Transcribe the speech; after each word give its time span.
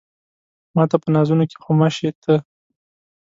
ماته 0.75 0.95
په 1.03 1.07
نازونو 1.15 1.43
کې 1.49 1.57
خو 1.63 1.71
مه 1.79 1.89
شې 1.95 2.09
ته 2.21 2.33